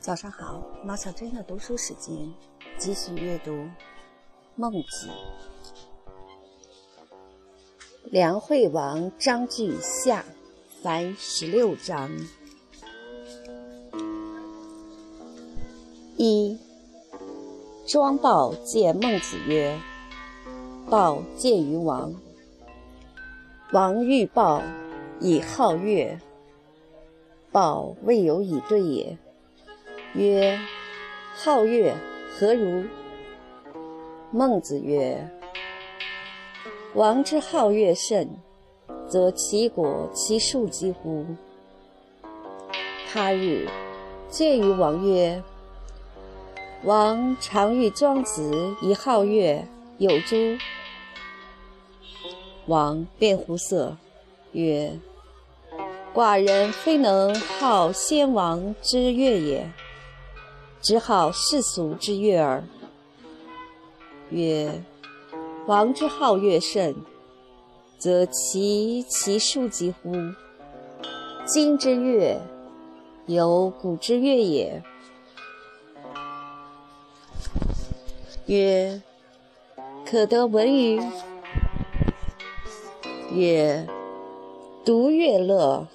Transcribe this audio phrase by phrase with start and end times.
[0.00, 2.32] 早上好，马小珍的读书时间，
[2.78, 3.50] 继续阅读
[4.54, 5.08] 《孟子》。
[8.04, 10.24] 梁惠王章句下，
[10.82, 12.10] 凡十六章。
[16.16, 16.56] 一，
[17.86, 19.78] 庄豹见孟子曰
[20.88, 22.14] ：“豹见于王，
[23.72, 24.62] 王欲豹
[25.20, 26.18] 以好乐，
[27.50, 29.18] 豹未有以对也。”
[30.18, 30.58] 曰：
[31.32, 31.94] 好月
[32.28, 32.84] 何如？
[34.32, 35.16] 孟子曰：
[36.94, 38.28] 王之好月甚，
[39.08, 41.24] 则其国其庶几乎？
[43.08, 43.68] 他日
[44.28, 45.40] 见于王曰：
[46.82, 49.64] 王常欲庄子以好月，
[49.98, 50.36] 有诸？
[52.66, 53.96] 王便乎色，
[54.50, 54.98] 曰：
[56.12, 59.70] 寡人非能好先王之月也。
[60.80, 62.64] 只好世俗之乐耳。
[64.30, 64.82] 曰：
[65.66, 66.94] 王之好乐甚，
[67.98, 70.12] 则其其数几乎？
[71.44, 72.40] 今之乐，
[73.26, 74.82] 犹古之乐也。
[78.46, 79.02] 曰：
[80.04, 81.00] 可得闻于？
[83.32, 83.86] 曰：
[84.84, 85.86] 独乐乐，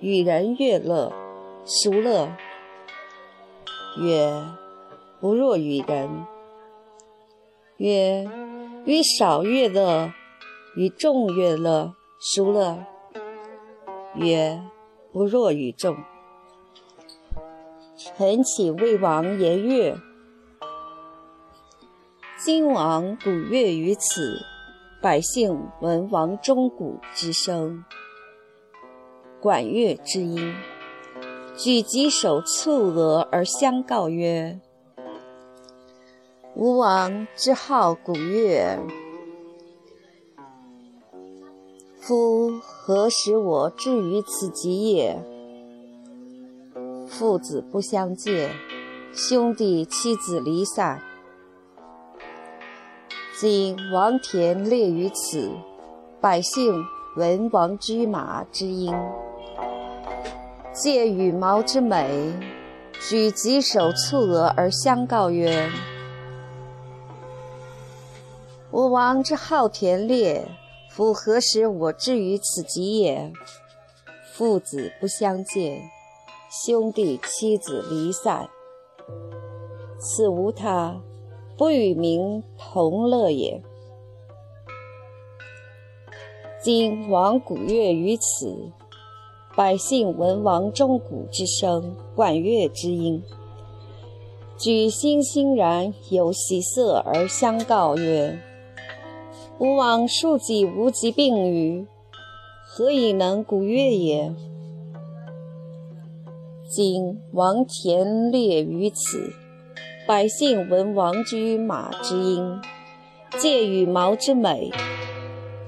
[0.00, 1.12] 与人乐乐，
[1.66, 2.30] 孰乐？
[3.98, 4.44] 曰：
[5.20, 6.24] 不若与人。
[7.78, 8.28] 曰：
[8.84, 10.12] 与少乐乐，
[10.76, 12.84] 与众乐乐，孰乐？
[14.14, 14.62] 曰：
[15.12, 15.96] 不若与众。
[17.96, 19.98] 臣请为王言乐？
[22.38, 24.40] 今王鼓乐于此，
[25.02, 27.84] 百姓闻王钟鼓之声，
[29.40, 30.54] 管乐之音。
[31.62, 34.58] 举棘手蹙额而相告曰
[36.56, 38.78] ：“吾王之好古乐，
[42.00, 45.22] 夫何使我至于此极也？
[47.06, 48.52] 父子不相见，
[49.12, 51.02] 兄弟妻子离散。
[53.38, 55.50] 今王田列于此，
[56.22, 56.82] 百姓
[57.16, 58.94] 闻王居马之音。”
[60.72, 62.32] 借羽毛之美，
[63.08, 65.68] 举棘手蹙额而相告曰
[68.70, 70.46] ：“我王之好田猎，
[70.88, 73.32] 夫何时我至于此极也？
[74.32, 75.82] 父子不相见，
[76.64, 78.48] 兄弟妻子离散，
[79.98, 81.00] 此无他，
[81.58, 83.60] 不与民同乐也。
[86.62, 88.70] 今王鼓乐于此。”
[89.56, 93.20] 百姓闻王钟鼓之声，管乐之音，
[94.56, 98.40] 举欣欣然，有喜色而相告曰
[99.58, 101.84] ：“吾王庶几无疾病于，
[102.64, 104.32] 何以能鼓乐也？”
[106.72, 109.32] 今王田猎于此，
[110.06, 112.60] 百姓闻王居马之音，
[113.36, 114.70] 借羽毛之美。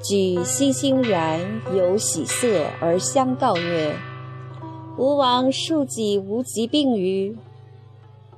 [0.03, 1.41] 举欣欣然，
[1.77, 3.97] 有喜色而相告曰
[4.99, 7.37] ：“吾王庶几无疾病于，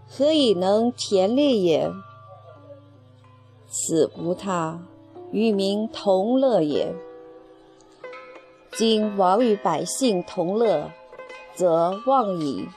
[0.07, 1.91] 何以能田猎也？”
[3.67, 4.79] 此无他，
[5.33, 6.95] 与民同乐也。
[8.77, 10.91] 今王与百姓同乐，
[11.55, 12.69] 则忘矣。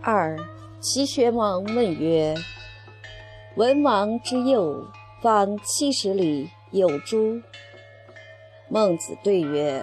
[0.00, 0.38] 二，
[0.80, 2.36] 齐宣王问曰。
[3.58, 4.86] 文王之右
[5.20, 7.42] 方七十里，有诸？
[8.68, 9.82] 孟子对曰：“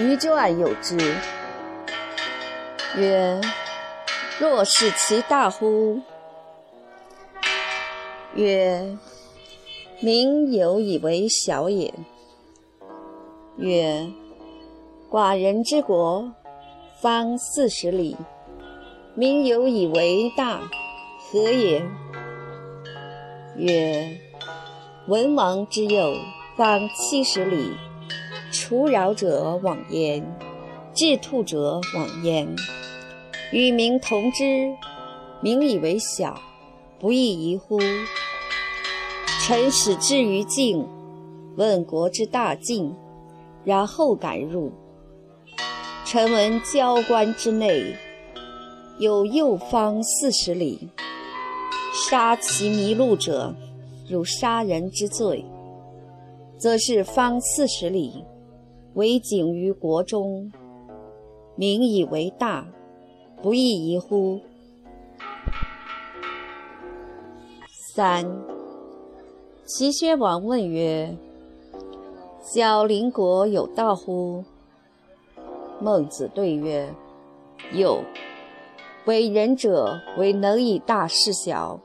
[0.00, 0.98] 于传有之。”
[2.98, 3.40] 曰
[4.40, 6.00] ：“若是其大乎？”
[8.34, 8.98] 曰
[10.02, 11.94] ：“民有以为小也。”
[13.58, 14.08] 曰
[15.08, 16.32] ：“寡人之国
[17.00, 18.16] 方四十里，
[19.14, 20.60] 民有以为大。”
[21.30, 21.82] 何也？
[23.54, 24.18] 曰：
[25.08, 26.14] 文王之右
[26.56, 27.70] 方七十里，
[28.50, 30.24] 除扰者往焉，
[30.94, 32.48] 治兔者往焉。
[33.52, 34.74] 与民同之，
[35.42, 36.40] 民以为小，
[36.98, 37.78] 不亦宜乎？
[39.42, 40.88] 臣使至于境，
[41.56, 42.96] 问国之大境，
[43.64, 44.72] 然后敢入。
[46.06, 47.94] 臣闻交关之内，
[48.98, 50.88] 有右方四十里。
[52.06, 53.54] 杀其迷路者，
[54.08, 55.44] 如杀人之罪，
[56.56, 58.24] 则是方四十里，
[58.94, 60.50] 为景于国中，
[61.56, 62.66] 民以为大，
[63.42, 64.40] 不亦宜乎？
[67.94, 68.24] 三，
[69.66, 71.14] 齐宣王问曰
[72.40, 74.44] ：“小邻国有道乎？”
[75.82, 76.88] 孟子对曰
[77.74, 78.02] ：“有。
[79.04, 81.80] 为人者，为能以大事小。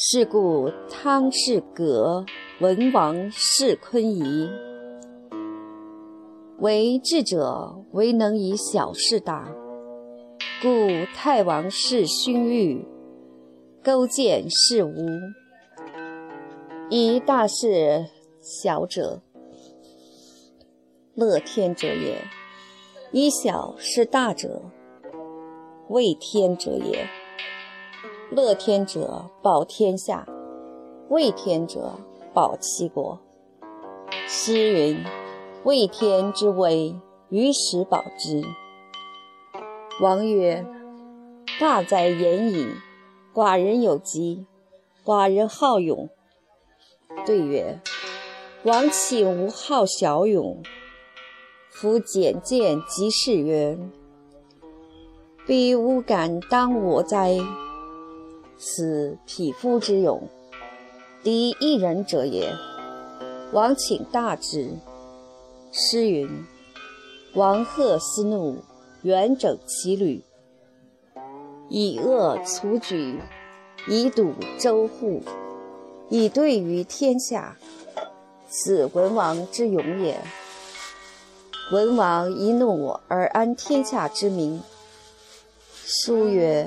[0.00, 2.24] 是故汤氏葛
[2.60, 4.48] 文王弑昆仪。
[6.60, 9.52] 为智者，唯能以小事大。
[10.62, 10.68] 故
[11.16, 12.86] 太王弑荀彧，
[13.82, 14.94] 勾践弑吴。
[16.90, 18.06] 以大事
[18.40, 19.20] 小者，
[21.16, 22.18] 乐天者也；
[23.10, 24.62] 以小事大者，
[25.88, 27.04] 畏天者也。
[28.30, 30.26] 乐天者保天下，
[31.08, 31.94] 畏天者
[32.34, 33.18] 保其国。
[34.26, 35.04] 诗云。
[35.64, 36.94] 畏天之威，
[37.30, 38.42] 于时保之。
[40.00, 40.64] 王曰
[41.60, 42.68] ：“大哉言矣！
[43.34, 44.46] 寡人有疾，
[45.04, 46.08] 寡人好勇。”
[47.26, 47.80] 对曰
[48.62, 50.62] ：“王岂无好小勇？
[51.70, 53.76] 夫简见即是曰
[55.44, 57.36] ：‘彼无敢当我哉！’
[58.58, 60.28] 此匹夫之勇，
[61.22, 62.52] 敌一人者也。
[63.52, 64.72] 王请大之。”
[65.70, 66.28] 诗云
[67.34, 68.56] ：“王贺思怒，
[69.02, 70.22] 元整其旅，
[71.68, 73.20] 以恶卒举，
[73.86, 75.22] 以堵周户，
[76.08, 77.56] 以对于天下。
[78.48, 80.18] 此文王之勇也。
[81.70, 84.62] 文王一怒而安天下之民。
[85.84, 86.66] 书曰：‘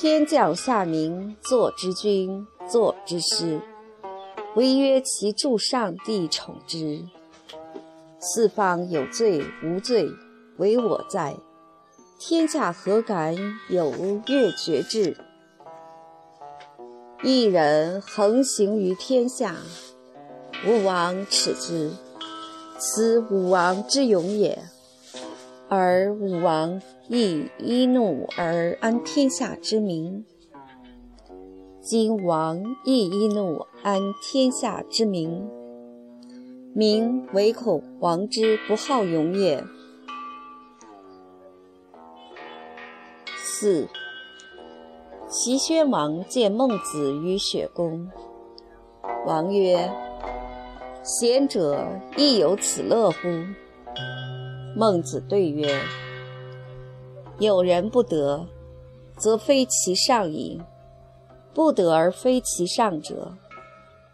[0.00, 3.60] 天降下民，作之君，作之师，
[4.54, 7.04] 惟曰其助上帝宠之。’”
[8.20, 10.08] 四方有罪无罪，
[10.58, 11.34] 唯我在。
[12.16, 13.34] 天下何敢
[13.68, 13.92] 有
[14.28, 15.16] 越绝志？
[17.24, 19.56] 一人横行于天下，
[20.64, 21.90] 吾王耻之。
[22.78, 24.62] 此武王之勇也。
[25.70, 30.24] 而武王亦一怒而安天下之民。
[31.82, 35.46] 今王亦一怒安天下之民。
[36.74, 39.62] 民唯恐王之不好勇也。
[43.36, 43.86] 四，
[45.28, 48.08] 齐宣王见孟子于雪宫。
[49.26, 49.90] 王曰
[51.04, 51.86] ：“贤者
[52.16, 53.18] 亦有此乐乎？”
[54.78, 55.76] 孟子对曰
[57.40, 58.46] ：“有人不得，
[59.16, 60.60] 则非其上矣；
[61.52, 63.32] 不得而非其上者，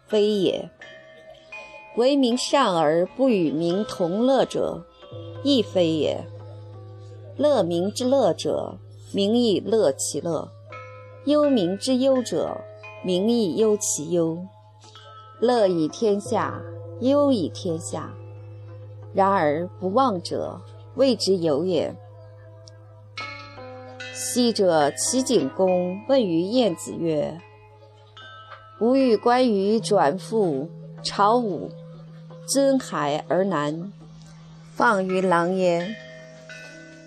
[0.07, 0.67] 非也。”
[1.97, 4.83] 为民善而不与民同乐者，
[5.43, 6.25] 亦非也。
[7.37, 8.79] 乐民之乐者，
[9.13, 10.49] 民亦乐其乐；
[11.25, 12.59] 忧民之忧者，
[13.03, 14.39] 民亦忧其忧。
[15.39, 16.59] 乐以天下，
[17.01, 18.11] 忧以天下。
[19.15, 20.61] 然而不忘者，
[20.95, 21.95] 谓之有也。
[24.13, 27.39] 昔者齐景公问于晏子曰
[28.79, 30.69] ：“吾欲观于转复
[31.01, 31.71] 朝武。”
[32.47, 33.91] 尊海而南，
[34.75, 35.95] 放于狼焉。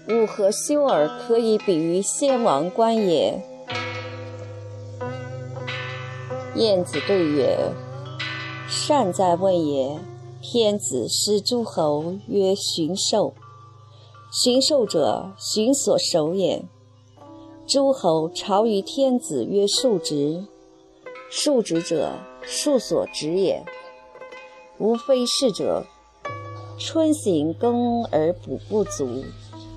[0.09, 3.41] 吾何修而可以比于先王观也？
[6.57, 7.57] 晏子对曰
[8.67, 9.97] ：“善哉问也！
[10.51, 13.35] 天子失诸侯曰巡狩，
[14.33, 16.65] 巡狩者，巡所守也。
[17.67, 20.47] 诸侯朝于天子曰庶职，
[21.31, 22.15] 庶职者，
[22.47, 23.63] 庶所职也。”
[24.81, 25.85] 无非是者，
[26.79, 29.23] 春行耕而补不足，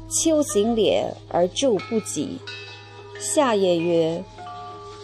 [0.10, 2.40] 秋行敛而助不己。
[3.20, 4.24] 夏也曰：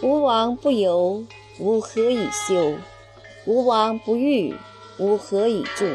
[0.02, 1.22] 吴王不游，
[1.60, 2.72] 吾何以修？
[3.44, 4.56] 吴王不欲，
[4.98, 5.86] 吾何以助？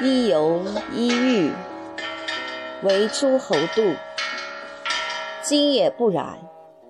[0.00, 1.50] 一游一欲，
[2.82, 3.94] 为诸侯度。
[5.42, 6.38] 今也不然，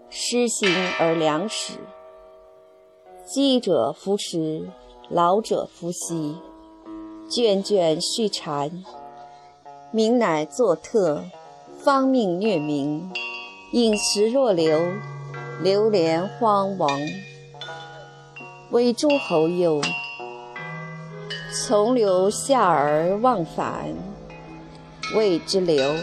[0.09, 0.69] 失行
[0.99, 1.75] 而良食，
[3.25, 4.69] 饥者弗食。
[5.09, 6.37] 老者夫息，
[7.29, 8.85] 卷卷续缠，
[9.91, 11.25] 民乃作特，
[11.77, 13.11] 方命虐民，
[13.73, 14.81] 饮食若流，
[15.61, 16.89] 流连荒亡。
[18.71, 19.81] 为诸侯忧，
[21.53, 23.93] 从流下而忘返，
[25.17, 25.97] 谓之流；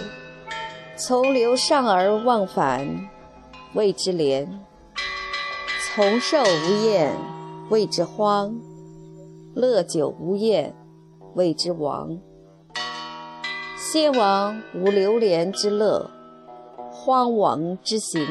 [0.97, 3.07] 从流上而忘返，
[3.73, 4.45] 谓之廉；
[5.95, 7.15] 从寿无厌，
[7.69, 8.59] 谓之荒。
[9.55, 10.75] 乐久无厌，
[11.33, 12.19] 谓之亡。
[13.77, 16.11] 先王无流连之乐，
[16.91, 18.21] 荒亡之行，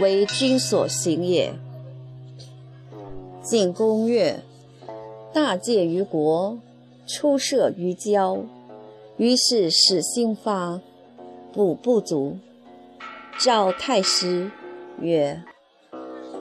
[0.00, 1.54] 为君所行也。
[3.40, 4.42] 晋公曰
[5.32, 6.58] ：“大戒于国，
[7.06, 8.38] 出射于郊。”
[9.16, 10.80] 于是始兴发，
[11.52, 12.38] 补不足。
[13.38, 14.50] 召太师
[14.98, 15.42] 曰：“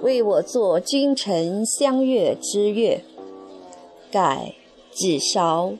[0.02, 3.02] 为我作君臣相悦之乐。”
[4.12, 4.54] 盖
[4.92, 5.74] 子韶、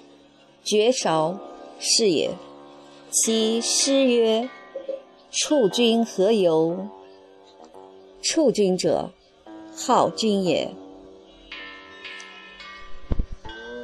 [0.64, 1.40] 绝韶
[1.80, 2.32] 是也。
[3.10, 4.50] 其诗曰
[5.32, 6.88] ：“处君何由？
[8.22, 9.12] 处君者，
[9.74, 10.70] 好君也。”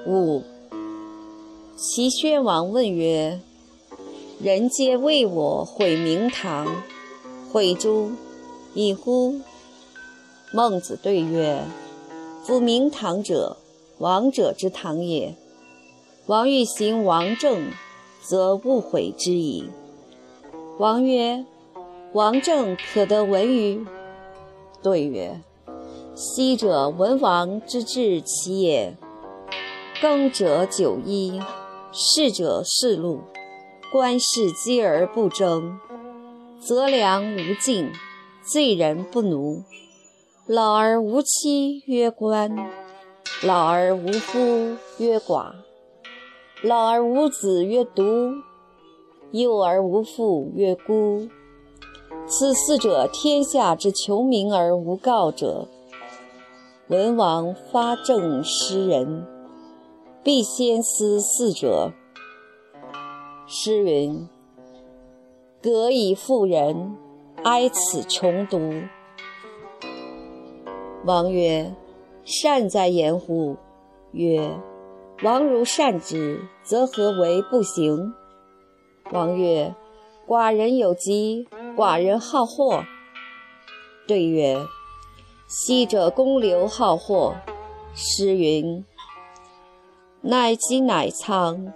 [0.06, 0.44] 五。
[1.76, 3.40] 齐宣王问曰
[4.42, 6.68] ：“人皆为我毁明堂，
[7.52, 8.12] 毁诸
[8.74, 9.42] 矣乎？”
[10.54, 11.64] 孟子对曰
[12.46, 13.58] ：“夫明堂者，
[13.98, 15.36] 王者之堂也。
[16.28, 17.72] 王欲行王政，
[18.22, 19.70] 则勿毁之矣。”
[20.80, 21.46] 王曰
[22.14, 23.86] ：“王政可得闻于？”
[24.82, 25.42] 对曰
[26.16, 28.96] ：“昔者文王之治其也。
[30.02, 31.42] 耕者九一。”
[31.98, 33.22] 逝者世禄，
[33.90, 35.80] 官士积而不争，
[36.60, 37.90] 则良无尽，
[38.44, 39.64] 罪人不奴。
[40.46, 42.54] 老而无妻曰官，
[43.42, 45.54] 老而无夫曰寡，
[46.62, 48.04] 老而无子曰独，
[49.32, 51.30] 幼而无父曰孤。
[52.28, 55.70] 此四者，天下之穷民而无告者。
[56.90, 59.26] 文王发政施人。
[60.26, 61.94] 必先思四者。
[63.46, 64.28] 诗云
[65.62, 66.98] ：“葛以妇人，
[67.44, 68.58] 哀此穷独。”
[71.06, 71.72] 王曰
[72.26, 73.56] ：“善哉言乎！”
[74.14, 74.50] 曰
[75.22, 78.12] ：“王如善之，则何为不行？”
[79.14, 79.76] 王曰
[80.26, 82.84] ：“寡人有疾，寡人好货。”
[84.10, 84.58] 对曰
[85.48, 87.36] ：“昔者公刘好货。”
[87.94, 88.84] 诗云。
[90.28, 91.72] 乃鸡乃仓，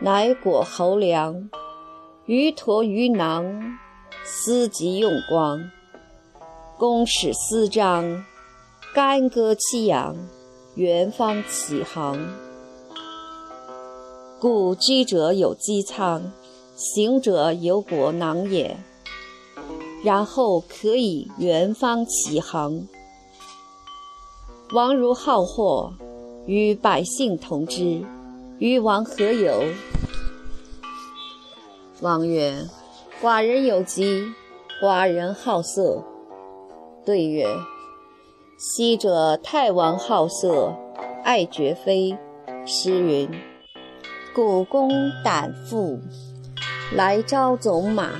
[0.00, 1.50] 乃果侯粮，
[2.24, 3.60] 鱼驼鱼囊，
[4.22, 5.60] 司机用光。
[6.78, 8.24] 公使私章，
[8.94, 10.14] 干戈戚扬，
[10.76, 12.16] 元方起航。
[14.38, 16.30] 故居者有机仓，
[16.76, 18.76] 行者有果囊也。
[20.04, 22.86] 然后可以元方起航。
[24.72, 25.92] 王如好货。
[26.50, 28.02] 与百姓同之，
[28.58, 29.62] 与王何有？
[32.00, 32.66] 王曰
[33.22, 34.24] ：“寡人有疾，
[34.82, 36.02] 寡人好色。”
[37.06, 37.46] 对曰
[38.58, 40.74] ：“昔者太王好色，
[41.22, 42.18] 爱绝妃。
[42.66, 43.30] 诗云
[44.34, 44.90] ：‘古公
[45.22, 46.00] 胆父，
[46.92, 48.10] 来招走马，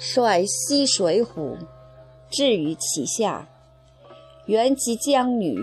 [0.00, 1.56] 率西水浒，
[2.28, 3.46] 至于其下，
[4.46, 5.56] 原及江女。’”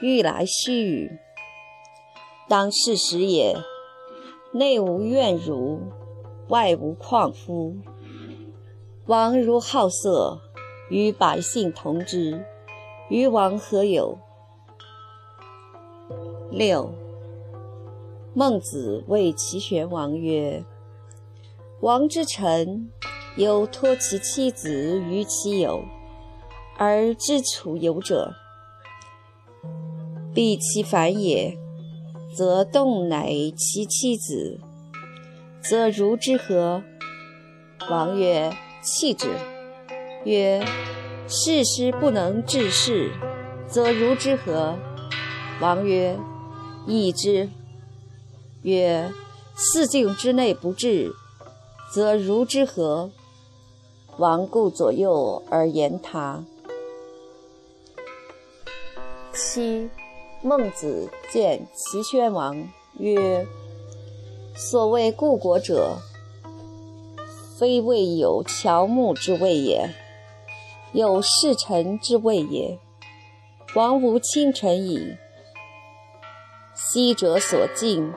[0.00, 1.18] 欲来须臾，
[2.48, 3.56] 当是时也。
[4.52, 5.80] 内无怨儒，
[6.48, 7.76] 外无旷夫。
[9.06, 10.40] 王如好色，
[10.88, 12.44] 与百姓同之，
[13.10, 14.18] 与王何有？
[16.50, 16.90] 六。
[18.32, 20.64] 孟子谓齐宣王曰
[21.80, 22.90] ：“王之臣，
[23.36, 25.82] 有托其妻子于其友，
[26.78, 28.32] 而知楚友者。”
[30.38, 31.58] 必其反也，
[32.32, 34.60] 则动乃其妻子，
[35.60, 36.80] 则如之何？
[37.90, 39.32] 王曰：弃之。
[40.22, 40.64] 曰：
[41.26, 43.10] 事师不能治事，
[43.66, 44.76] 则如之何？
[45.60, 46.16] 王曰：
[46.86, 47.48] 易之。
[48.62, 49.12] 曰：
[49.56, 51.12] 四境之内不治，
[51.92, 53.10] 则如之何？
[54.18, 56.44] 王顾左右而言他。
[59.34, 59.90] 七。
[60.40, 63.44] 孟子见齐宣王曰
[64.54, 65.98] ：“所谓故国者，
[67.58, 69.92] 非谓有乔木之谓也，
[70.92, 72.78] 有侍臣之谓也。
[73.74, 75.16] 王无亲臣矣。
[76.72, 78.14] 昔者所敬，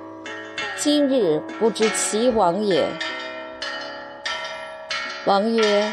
[0.77, 2.87] 今日不知其王也。”
[5.25, 5.91] 王曰：“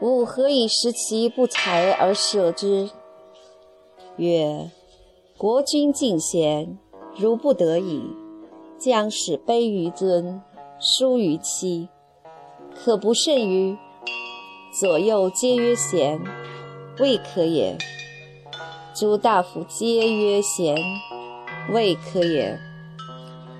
[0.00, 2.88] 吾何以识其不才而舍之？”
[4.14, 4.70] 曰。
[5.40, 6.76] 国君敬贤，
[7.16, 8.02] 如不得已，
[8.76, 10.42] 将使卑于尊，
[10.78, 11.88] 疏于妻，
[12.74, 13.74] 可不甚于？
[14.78, 16.20] 左右皆曰贤，
[16.98, 17.78] 未可也。
[18.94, 20.76] 诸大夫皆曰贤，
[21.72, 22.58] 未可也。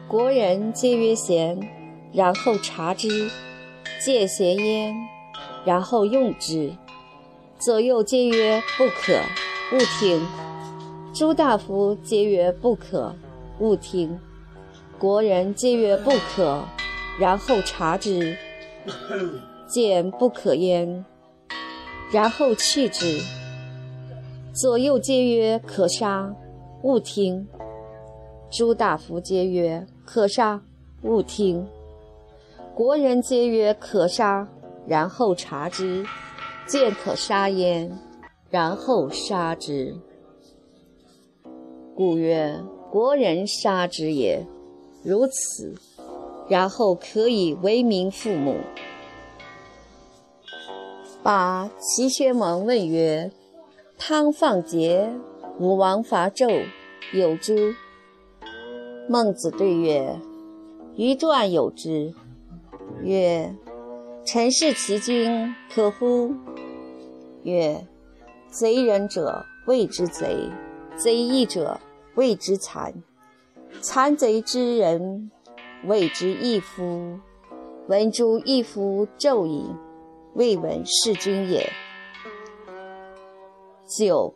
[0.06, 1.58] 国人皆曰贤，
[2.12, 3.08] 然后察之，
[4.04, 4.94] 见贤焉，
[5.64, 6.76] 然后用之。
[7.58, 9.14] 左右皆曰不可，
[9.74, 10.49] 勿听。
[11.12, 13.12] 诸大夫皆曰不可，
[13.58, 14.18] 勿听。
[14.98, 16.62] 国人皆曰不可，
[17.18, 18.36] 然后察之，
[19.66, 21.04] 见不可焉，
[22.12, 23.20] 然后弃之。
[24.54, 26.32] 左右皆曰可杀，
[26.82, 27.46] 勿听。
[28.48, 30.62] 诸大夫皆曰可杀，
[31.02, 31.66] 勿听。
[32.74, 34.46] 国人皆曰可杀，
[34.86, 36.06] 然后察之，
[36.66, 37.90] 见可杀焉，
[38.48, 39.94] 然后杀之。
[42.00, 44.46] 故曰：国人杀之也。
[45.04, 45.74] 如此，
[46.48, 48.56] 然后可以为民父母。
[51.22, 53.30] 八齐宣王问曰
[54.00, 55.10] ：“汤放桀，
[55.58, 56.64] 武王伐纣，
[57.12, 57.52] 有诸？”
[59.06, 60.18] 孟子对曰
[60.96, 62.14] ：“于传有之。”
[63.04, 63.54] 曰
[64.24, 66.32] ：“臣视其君，可乎？”
[67.44, 67.86] 曰
[68.48, 70.48] ：“贼人者谓之贼，
[70.96, 71.78] 贼义者
[72.14, 72.94] 谓之残。
[73.80, 75.30] 残贼之人
[75.84, 77.18] 谓之义夫。
[77.88, 79.74] 闻诸义夫纣矣，
[80.34, 81.70] 未闻弑君也。”
[83.86, 84.34] 九。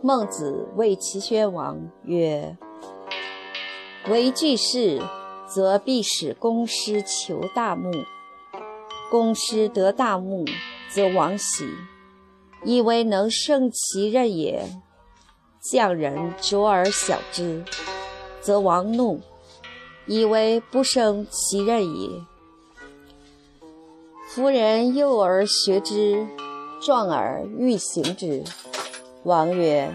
[0.00, 2.56] 孟子谓齐宣王曰：
[4.08, 5.02] 为巨士，
[5.48, 7.90] 则必使公师求大木；
[9.10, 10.44] 公师得大木，
[10.88, 11.66] 则王喜，
[12.64, 14.64] 以为能胜其任也。
[15.60, 17.64] 匠人拙而小之，
[18.40, 19.20] 则王怒，
[20.06, 22.08] 以为不胜其任也。
[24.28, 26.26] 夫人幼而学之，
[26.80, 28.44] 壮而欲行之。
[29.24, 29.92] 王曰：“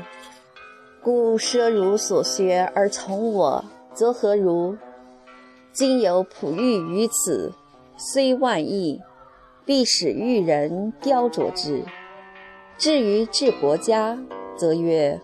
[1.01, 4.75] 故奢如所学而从我。”则何如？
[5.71, 7.53] 今有璞玉于此，
[7.95, 8.99] 虽万亿，
[9.65, 11.85] 必使玉人雕琢之。
[12.75, 14.17] 至于治国家，
[14.57, 15.21] 则曰：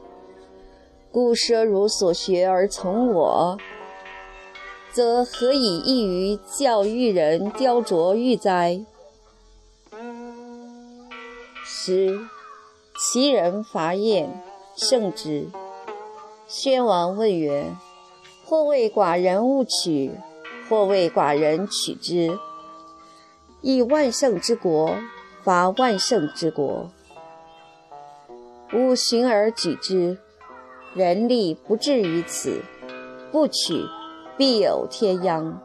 [1.11, 3.57] 故舍汝所学而从我，
[4.91, 8.85] 则何以异于教玉人雕琢玉哉？
[11.63, 12.19] 十，
[12.97, 14.41] 其人伐燕，
[14.75, 15.47] 胜之。
[16.47, 17.75] 宣王问曰。
[18.45, 20.11] 或谓寡人勿取，
[20.67, 22.39] 或谓寡人取之。
[23.61, 24.95] 以万乘之国
[25.43, 26.89] 伐万乘之国，
[28.73, 30.17] 吾寻而举之，
[30.99, 32.61] 人力不至于此。
[33.31, 33.85] 不取，
[34.37, 35.61] 必有天殃。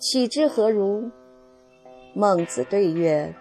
[0.00, 1.12] 取之何如？
[2.12, 3.32] 孟子对曰：“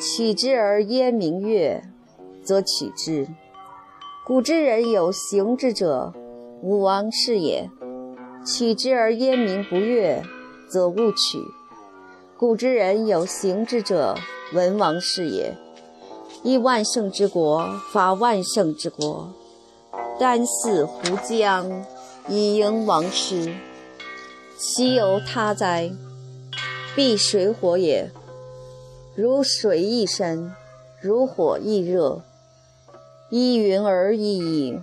[0.00, 1.82] 取之而焉明月，
[2.44, 3.26] 则取之。
[4.24, 6.14] 古之人有行之者，
[6.62, 7.68] 武王是也。”
[8.46, 10.22] 取之而焉民不悦，
[10.70, 11.40] 则勿取。
[12.36, 14.14] 古之人有行之者，
[14.54, 15.52] 文王是也。
[16.44, 19.32] 以万圣之国法万圣之国，
[20.18, 21.86] 丹泗湖江，
[22.28, 23.54] 以迎王师。
[24.56, 25.90] 其有他哉？
[26.96, 28.10] 必水火也。
[29.14, 30.52] 如水亦深，
[31.00, 32.22] 如火亦热，
[33.30, 34.80] 依云而异矣。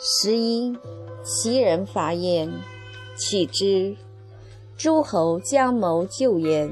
[0.00, 0.74] 十一，
[1.22, 2.50] 齐人伐燕，
[3.18, 3.94] 取之。
[4.78, 6.70] 诸侯将谋救燕。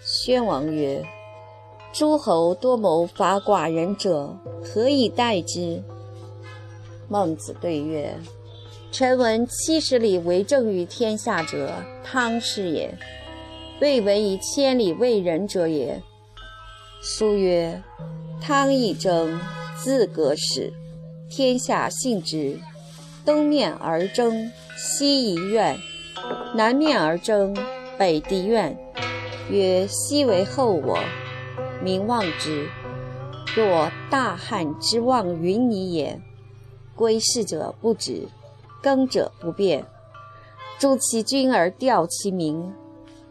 [0.00, 1.04] 宣王曰
[1.98, 5.82] ：“诸侯多谋伐寡人者，何以待之？”
[7.08, 8.14] 孟子对曰
[8.92, 11.72] ：“臣闻七十里为政于天下者，
[12.04, 12.90] 汤氏也；
[13.80, 16.02] 未闻以千里为人者也。”
[17.00, 17.82] 书曰
[18.42, 19.40] ：“汤亦征，
[19.82, 20.70] 自革始。”
[21.30, 22.60] 天下信之，
[23.24, 25.74] 东面而争，西夷怨；
[26.54, 27.56] 南面而争，
[27.96, 28.76] 北狄怨。
[29.48, 30.98] 曰：西为后我，
[31.82, 32.68] 民望之。
[33.54, 36.20] 若大旱之望云霓也。
[36.94, 38.28] 归事者不止，
[38.82, 39.84] 耕者不变。
[40.78, 42.72] 诛其君而吊其民。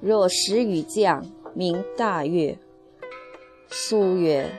[0.01, 2.57] 若时雨降，民大悦。
[3.69, 4.51] 苏曰：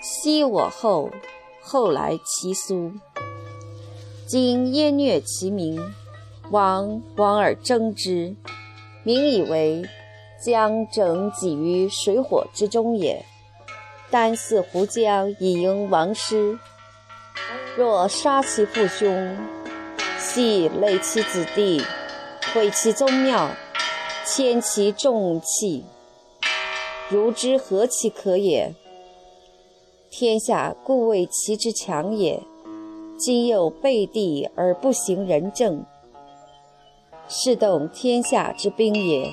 [0.00, 1.10] 昔我后。
[1.62, 2.90] 后来其苏，
[4.26, 5.80] 今燕虐其民，
[6.50, 8.34] 王王而争之，
[9.04, 9.84] 民以为
[10.40, 13.24] 将整己于水火之中也。
[14.10, 16.58] 丹泗湖江以迎王师，
[17.76, 19.36] 若杀其父兄，
[20.18, 21.82] 系累其子弟，
[22.52, 23.50] 毁其宗庙，
[24.24, 25.84] 迁其重器，
[27.08, 28.74] 如之何其可也？
[30.10, 32.42] 天下故为其之强也。
[33.16, 35.84] 今又背地而不行仁政，
[37.28, 39.30] 是动天下之兵也。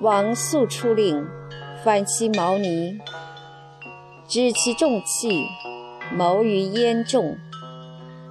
[0.00, 1.26] 王素出令，
[1.82, 2.98] 反其毛尼，
[4.28, 5.46] 知其重器，
[6.12, 7.38] 谋于焉众。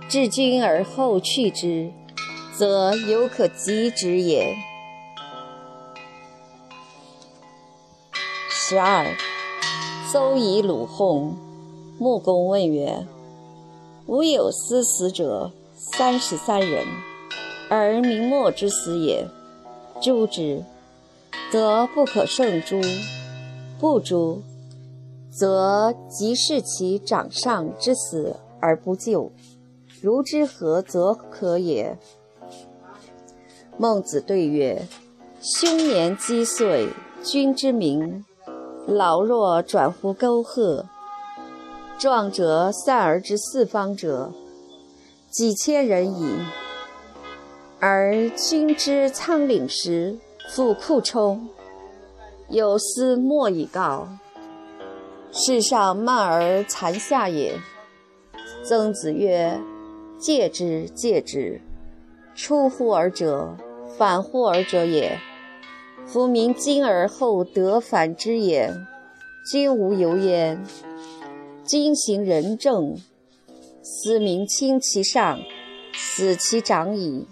[0.07, 1.91] 治君而后去之，
[2.53, 4.55] 则犹可及之也。
[8.47, 9.07] 十二，
[10.11, 11.33] 邹以鲁薨，
[11.97, 13.07] 穆公问曰
[14.05, 16.85] ：“吾有司死者三十三人，
[17.71, 19.27] 而明末之死也。
[19.99, 20.63] 诛之，
[21.55, 22.81] 则不可胜诛；
[23.79, 24.41] 不诛，
[25.31, 29.31] 则即是其掌上之死而不救。”
[30.03, 31.97] 如之何则可也？
[33.77, 34.85] 孟子对曰
[35.39, 36.89] ：“凶年积岁，
[37.23, 38.25] 君之明；
[38.85, 40.85] 老弱转乎沟壑。
[41.97, 44.33] 壮者散而之四方者，
[45.31, 46.35] 几千人矣。
[47.79, 50.17] 而君之仓廪实，
[50.49, 51.49] 复库充，
[52.49, 54.07] 有司莫以告。
[55.31, 57.59] 世上慢而残下也。”
[58.63, 59.59] 曾子曰。
[60.17, 61.59] 戒之，戒之！
[62.35, 63.57] 出乎尔者，
[63.97, 65.19] 反乎尔者也。
[66.07, 68.73] 夫民今而后得反之也。
[69.51, 70.63] 君无尤焉。
[71.65, 72.95] 今行仁政，
[73.83, 75.37] 思民轻其上，
[75.93, 77.27] 死其长矣。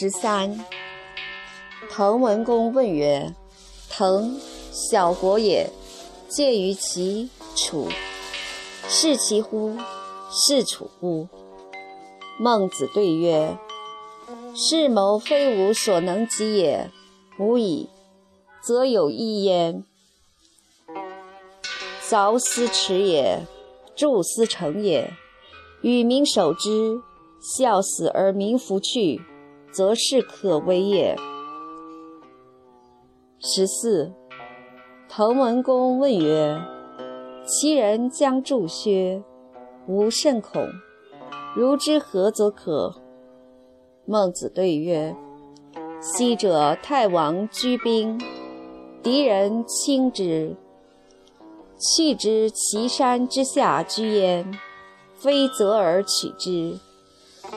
[0.00, 0.58] 十三。
[1.90, 3.34] 滕文公问曰
[3.90, 4.34] ：“滕，
[4.72, 5.68] 小国也，
[6.26, 7.86] 介于齐、楚。”
[8.88, 9.76] 是其乎？
[10.30, 11.28] 是楚乎？
[12.38, 13.58] 孟子对曰
[14.56, 16.90] ：“是谋非吾所能及也。
[17.38, 17.90] 吾以，
[18.62, 19.84] 则有一焉。
[22.08, 23.44] 凿斯耻也，
[23.94, 25.12] 筑斯成也。
[25.82, 27.02] 与民守之，
[27.42, 29.20] 孝死而民弗去，
[29.72, 31.16] 则是可为也。”
[33.40, 34.12] 十四。
[35.08, 36.60] 滕文公问曰。
[37.46, 39.24] 其人将助薛，
[39.88, 40.68] 吾甚恐。
[41.56, 42.94] 如之何则可？
[44.04, 45.16] 孟子对曰
[46.00, 48.20] ：“昔者太王居兵，
[49.02, 50.54] 敌人轻之，
[51.76, 54.52] 弃之其山之下居焉，
[55.14, 56.78] 非择而取之，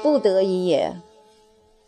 [0.01, 0.95] 不得已也。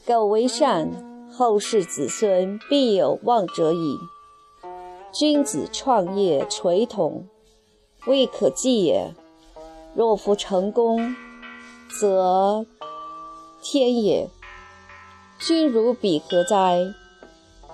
[0.06, 0.91] 苟为善，
[1.32, 3.98] 后世子孙必有望者矣。
[5.12, 7.28] 君子创业垂统。”
[8.06, 9.15] 未可继也。
[9.96, 11.15] 若夫成功，
[12.00, 12.65] 则
[13.63, 14.30] 天也。
[15.39, 16.94] 君如彼何哉？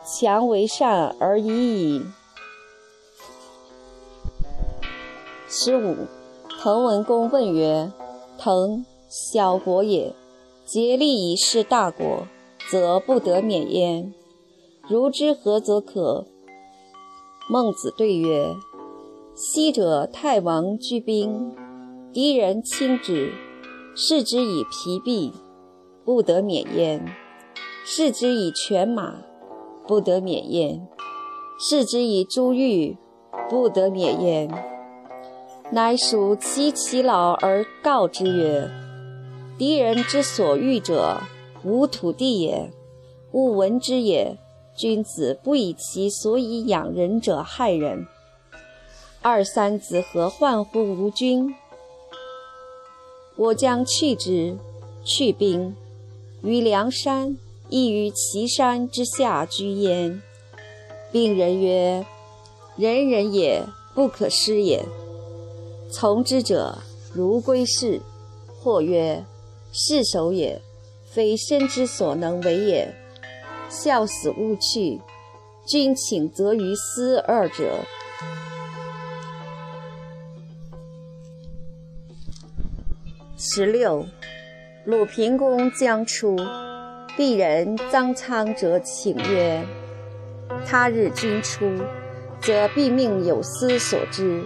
[0.05, 1.47] 强为善而已
[1.97, 2.05] 矣。
[5.49, 6.07] 十五。
[6.61, 7.91] 滕文公问曰
[8.39, 10.15] ：“滕，小国也，
[10.65, 12.27] 竭力以事大国，
[12.69, 14.13] 则不得免焉。
[14.87, 16.25] 如之何则可？”
[17.49, 18.55] 孟子对曰。
[19.33, 21.55] 昔者太王居兵，
[22.13, 23.31] 敌人轻之，
[23.95, 25.31] 视之以疲弊，
[26.03, 26.99] 不得免焉；
[27.85, 29.15] 视之以犬马，
[29.87, 30.81] 不得免焉；
[31.57, 32.97] 视之以珠玉，
[33.49, 34.49] 不得免焉。
[35.71, 38.69] 乃属其其老而告之曰
[39.61, 41.21] ：“敌人之所欲者，
[41.63, 42.71] 无土地也，
[43.31, 44.35] 勿闻之也。
[44.75, 48.07] 君子不以其所以养人者害人。”
[49.21, 51.53] 二三子何患乎吾君？
[53.35, 54.57] 我将去之，
[55.05, 55.75] 去兵
[56.41, 57.37] 于梁山，
[57.69, 60.23] 亦于岐山之下居焉。
[61.11, 62.03] 病人曰
[62.77, 64.83] ：“人人也，不可失也。”
[65.93, 66.79] 从之者
[67.13, 68.01] 如归是。
[68.63, 69.23] 或曰
[69.71, 70.61] ：“士守也，
[71.05, 72.93] 非身之所能为也。”
[73.69, 74.99] 孝死勿去，
[75.65, 77.79] 君请则于斯二者。
[83.37, 84.05] 十六，
[84.83, 86.35] 鲁平公将出，
[87.17, 89.65] 鄙人臧苍者请曰
[90.67, 91.65] ：“他日君出，
[92.41, 94.43] 则必命有司所知。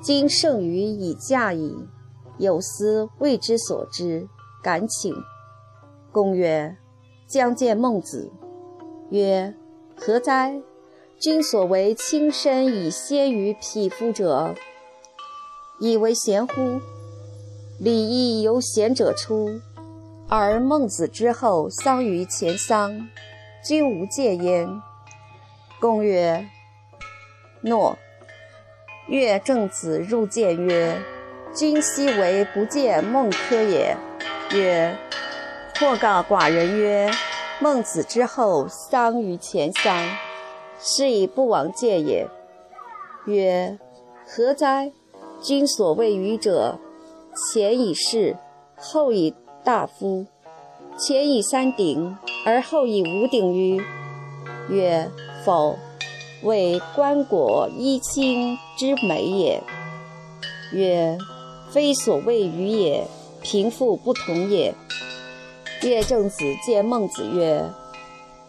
[0.00, 1.74] 今剩余已嫁矣，
[2.38, 4.28] 有司未知所知，
[4.66, 5.14] 敢请。”
[6.10, 6.76] 公曰
[7.30, 8.32] ：“将见孟子。”
[9.10, 9.54] 曰
[9.96, 10.60] ：“何哉？
[11.20, 14.54] 君所为轻身以先于匹夫者，
[15.78, 16.80] 以为贤乎？”
[17.78, 19.60] 礼义由贤者出，
[20.28, 23.08] 而孟子之后丧于前丧，
[23.62, 24.68] 君无戒焉。
[25.78, 26.48] 公曰：
[27.60, 27.96] 诺。
[29.08, 30.98] 乐正子入见曰：
[31.54, 33.96] 君昔为不见孟轲也。”
[34.52, 34.96] 曰
[35.80, 37.10] ：“或告寡人曰
[37.58, 40.08] ：‘孟子之后丧于前丧，
[40.80, 42.28] 是以不往见也。’
[43.26, 43.78] 曰
[44.24, 44.92] ：‘何哉？
[45.42, 46.78] 君所谓愚者，
[47.50, 48.36] 前以士，
[48.76, 50.26] 后以大夫，
[50.96, 53.82] 前以三鼎，而后以五鼎于？’
[54.70, 55.10] 曰
[55.44, 55.76] ：‘否，
[56.42, 59.62] 为棺椁衣衾之美也。’
[60.72, 61.18] 曰
[61.70, 63.06] ：‘非所谓愚也。’”
[63.48, 64.74] 贫富不同也。
[65.80, 67.64] 乐正子见孟子曰：“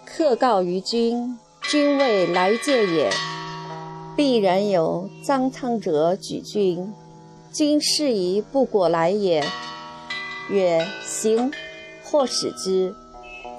[0.03, 1.37] 客告于君，
[1.69, 3.11] 君未来见也。
[4.15, 6.91] 必然有臧苍者举君，
[7.53, 9.45] 君是以不果来也。”
[10.49, 11.51] 曰：“行，
[12.03, 12.91] 或使之；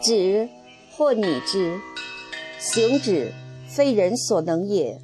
[0.03, 0.49] 止，
[0.91, 1.79] 或拟之。
[2.59, 3.33] 行止，
[3.69, 5.01] 非人所能也。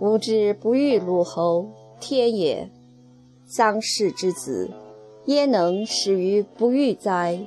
[0.00, 1.66] 吾之不欲鲁侯，
[2.00, 2.70] 天也。
[3.46, 4.70] 臧氏之子。”
[5.26, 7.40] 焉能始于不欲哉？